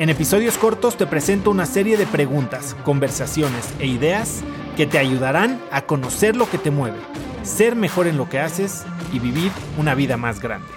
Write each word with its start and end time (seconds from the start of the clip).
En 0.00 0.08
episodios 0.08 0.56
cortos 0.56 0.96
te 0.96 1.06
presento 1.06 1.50
una 1.50 1.66
serie 1.66 1.98
de 1.98 2.06
preguntas, 2.06 2.74
conversaciones 2.84 3.74
e 3.80 3.86
ideas 3.86 4.42
que 4.74 4.86
te 4.86 4.96
ayudarán 4.96 5.60
a 5.70 5.82
conocer 5.82 6.36
lo 6.36 6.48
que 6.48 6.56
te 6.56 6.70
mueve, 6.70 6.96
ser 7.42 7.76
mejor 7.76 8.06
en 8.06 8.16
lo 8.16 8.26
que 8.26 8.38
haces 8.38 8.86
y 9.12 9.18
vivir 9.18 9.52
una 9.76 9.94
vida 9.94 10.16
más 10.16 10.40
grande. 10.40 10.72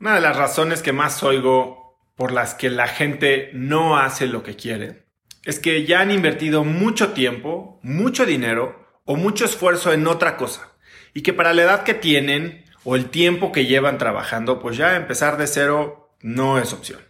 Una 0.00 0.14
de 0.14 0.22
las 0.22 0.34
razones 0.34 0.80
que 0.80 0.94
más 0.94 1.22
oigo 1.22 2.00
por 2.14 2.32
las 2.32 2.54
que 2.54 2.70
la 2.70 2.88
gente 2.88 3.50
no 3.52 3.98
hace 3.98 4.28
lo 4.28 4.42
que 4.42 4.56
quiere 4.56 5.08
es 5.44 5.60
que 5.60 5.84
ya 5.84 6.00
han 6.00 6.10
invertido 6.10 6.64
mucho 6.64 7.12
tiempo, 7.12 7.80
mucho 7.82 8.24
dinero 8.24 9.02
o 9.04 9.14
mucho 9.14 9.44
esfuerzo 9.44 9.92
en 9.92 10.06
otra 10.06 10.38
cosa 10.38 10.72
y 11.12 11.20
que 11.20 11.34
para 11.34 11.52
la 11.52 11.64
edad 11.64 11.82
que 11.82 11.92
tienen 11.92 12.64
o 12.88 12.94
el 12.94 13.10
tiempo 13.10 13.50
que 13.50 13.66
llevan 13.66 13.98
trabajando, 13.98 14.60
pues 14.60 14.76
ya 14.76 14.94
empezar 14.94 15.38
de 15.38 15.48
cero 15.48 16.14
no 16.20 16.60
es 16.60 16.72
opción. 16.72 17.00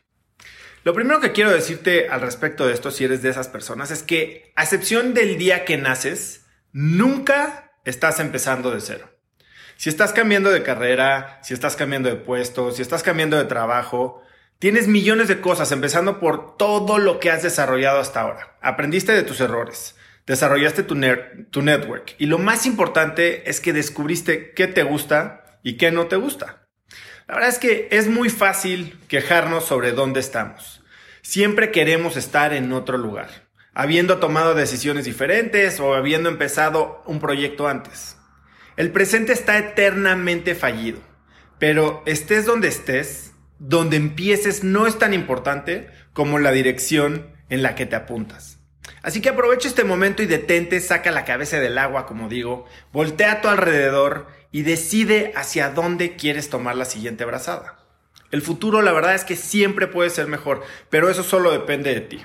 Lo 0.84 0.94
primero 0.94 1.20
que 1.20 1.32
quiero 1.32 1.50
decirte 1.50 2.08
al 2.08 2.22
respecto 2.22 2.66
de 2.66 2.72
esto, 2.72 2.90
si 2.90 3.04
eres 3.04 3.20
de 3.20 3.28
esas 3.28 3.48
personas, 3.48 3.90
es 3.90 4.02
que 4.02 4.52
a 4.56 4.62
excepción 4.62 5.12
del 5.12 5.36
día 5.36 5.66
que 5.66 5.76
naces, 5.76 6.46
nunca 6.72 7.74
estás 7.84 8.20
empezando 8.20 8.70
de 8.70 8.80
cero. 8.80 9.10
Si 9.76 9.90
estás 9.90 10.14
cambiando 10.14 10.50
de 10.50 10.62
carrera, 10.62 11.40
si 11.42 11.52
estás 11.52 11.76
cambiando 11.76 12.08
de 12.08 12.16
puesto, 12.16 12.72
si 12.72 12.80
estás 12.80 13.02
cambiando 13.02 13.36
de 13.36 13.44
trabajo, 13.44 14.22
tienes 14.58 14.88
millones 14.88 15.28
de 15.28 15.42
cosas, 15.42 15.72
empezando 15.72 16.20
por 16.20 16.56
todo 16.56 16.96
lo 16.96 17.20
que 17.20 17.30
has 17.30 17.42
desarrollado 17.42 18.00
hasta 18.00 18.22
ahora. 18.22 18.56
Aprendiste 18.62 19.12
de 19.12 19.24
tus 19.24 19.42
errores, 19.42 19.94
desarrollaste 20.26 20.84
tu, 20.84 20.98
tu 21.50 21.60
network 21.60 22.14
y 22.16 22.24
lo 22.24 22.38
más 22.38 22.64
importante 22.64 23.50
es 23.50 23.60
que 23.60 23.74
descubriste 23.74 24.52
qué 24.52 24.68
te 24.68 24.82
gusta 24.82 25.42
y 25.66 25.78
qué 25.78 25.90
no 25.90 26.06
te 26.06 26.14
gusta. 26.14 26.68
La 27.26 27.34
verdad 27.34 27.50
es 27.50 27.58
que 27.58 27.88
es 27.90 28.06
muy 28.06 28.30
fácil 28.30 29.00
quejarnos 29.08 29.64
sobre 29.64 29.90
dónde 29.90 30.20
estamos. 30.20 30.84
Siempre 31.22 31.72
queremos 31.72 32.16
estar 32.16 32.52
en 32.52 32.72
otro 32.72 32.98
lugar, 32.98 33.48
habiendo 33.74 34.18
tomado 34.18 34.54
decisiones 34.54 35.06
diferentes 35.06 35.80
o 35.80 35.94
habiendo 35.94 36.28
empezado 36.28 37.02
un 37.04 37.18
proyecto 37.18 37.66
antes. 37.66 38.16
El 38.76 38.92
presente 38.92 39.32
está 39.32 39.58
eternamente 39.58 40.54
fallido, 40.54 41.00
pero 41.58 42.04
estés 42.06 42.46
donde 42.46 42.68
estés, 42.68 43.32
donde 43.58 43.96
empieces 43.96 44.62
no 44.62 44.86
es 44.86 45.00
tan 45.00 45.12
importante 45.14 45.90
como 46.12 46.38
la 46.38 46.52
dirección 46.52 47.34
en 47.48 47.64
la 47.64 47.74
que 47.74 47.86
te 47.86 47.96
apuntas. 47.96 48.60
Así 49.02 49.20
que 49.20 49.30
aprovecha 49.30 49.66
este 49.66 49.82
momento 49.82 50.22
y 50.22 50.26
detente, 50.26 50.78
saca 50.78 51.10
la 51.10 51.24
cabeza 51.24 51.58
del 51.58 51.78
agua, 51.78 52.06
como 52.06 52.28
digo, 52.28 52.66
voltea 52.92 53.32
a 53.32 53.40
tu 53.40 53.48
alrededor 53.48 54.28
y 54.56 54.62
decide 54.62 55.34
hacia 55.36 55.68
dónde 55.68 56.16
quieres 56.16 56.48
tomar 56.48 56.76
la 56.76 56.86
siguiente 56.86 57.26
brazada. 57.26 57.76
El 58.30 58.40
futuro, 58.40 58.80
la 58.80 58.92
verdad 58.92 59.14
es 59.14 59.22
que 59.22 59.36
siempre 59.36 59.86
puede 59.86 60.08
ser 60.08 60.28
mejor, 60.28 60.62
pero 60.88 61.10
eso 61.10 61.22
solo 61.22 61.52
depende 61.52 61.92
de 61.92 62.00
ti. 62.00 62.24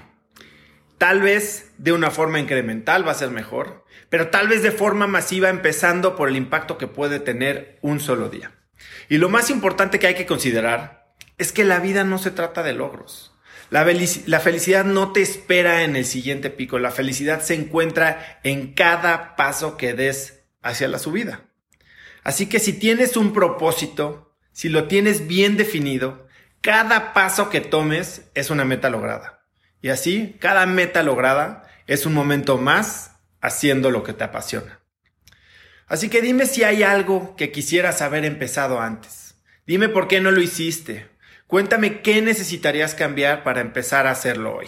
Tal 0.98 1.22
vez 1.22 1.74
de 1.78 1.92
una 1.92 2.10
forma 2.10 2.40
incremental 2.40 3.06
va 3.06 3.12
a 3.12 3.16
ser 3.16 3.32
mejor, 3.32 3.84
pero 4.08 4.30
tal 4.30 4.48
vez 4.48 4.64
de 4.64 4.72
forma 4.72 5.08
masiva 5.08 5.50
empezando 5.50 6.16
por 6.16 6.30
el 6.30 6.38
impacto 6.38 6.78
que 6.78 6.88
puede 6.88 7.20
tener 7.20 7.78
un 7.82 8.00
solo 8.00 8.30
día. 8.30 8.54
Y 9.10 9.18
lo 9.18 9.28
más 9.28 9.50
importante 9.50 10.00
que 10.00 10.08
hay 10.08 10.16
que 10.16 10.26
considerar 10.26 11.14
es 11.38 11.52
que 11.52 11.66
la 11.66 11.80
vida 11.80 12.06
no 12.06 12.18
se 12.18 12.32
trata 12.32 12.64
de 12.64 12.72
logros. 12.72 13.36
La, 13.70 13.84
felicidad 13.84 14.86
no 14.86 15.12
te 15.12 15.22
espera 15.22 15.84
en 15.84 15.98
el 15.98 16.06
siguiente 16.06 16.50
pico, 16.50 16.80
la 16.80 16.92
felicidad 16.92 17.42
se 17.42 17.56
encuentra 17.56 18.40
en 18.46 18.74
cada 18.74 19.36
paso 19.36 19.76
que 19.76 19.94
des 19.94 20.46
hacia 20.62 20.88
la 20.88 20.98
subida. 20.98 21.51
Así 22.24 22.48
que 22.48 22.60
si 22.60 22.74
tienes 22.74 23.18
un 23.18 23.34
propósito, 23.34 24.36
si 24.52 24.70
lo 24.70 24.88
tienes 24.88 25.28
bien 25.28 25.58
definido, 25.58 26.28
cada 26.62 27.14
paso 27.14 27.50
que 27.50 27.62
tomes 27.62 28.30
es 28.36 28.50
una 28.50 28.66
meta 28.66 28.90
lograda. 28.90 29.44
Y 29.82 29.90
así, 29.90 30.38
cada 30.40 30.66
meta 30.66 31.02
lograda 31.02 31.64
es 31.88 32.06
un 32.06 32.14
momento 32.14 32.58
más 32.58 33.20
haciendo 33.42 33.90
lo 33.90 34.04
que 34.04 34.14
te 34.14 34.24
apasiona. 34.24 34.80
Así 35.88 36.10
que 36.10 36.22
dime 36.22 36.46
si 36.46 36.64
hay 36.64 36.84
algo 36.84 37.36
que 37.36 37.52
quisieras 37.52 38.02
haber 38.02 38.24
empezado 38.24 38.80
antes. 38.80 39.36
Dime 39.66 39.90
por 39.90 40.08
qué 40.08 40.22
no 40.22 40.32
lo 40.32 40.42
hiciste. 40.42 41.10
Cuéntame 41.48 42.02
qué 42.02 42.22
necesitarías 42.22 42.96
cambiar 42.96 43.44
para 43.44 43.62
empezar 43.62 44.08
a 44.08 44.12
hacerlo 44.12 44.56
hoy. 44.56 44.68